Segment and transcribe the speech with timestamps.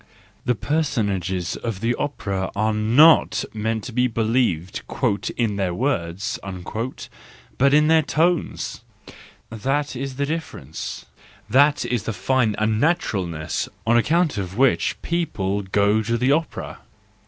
[0.45, 4.81] The person¬ ages of the opera are not meant to be believed"
[5.37, 6.39] in their words/*
[7.59, 8.81] but in their tones!
[9.51, 11.05] That is the difference,
[11.47, 16.79] that is the fine unnaturalness on account of which people go to the opera!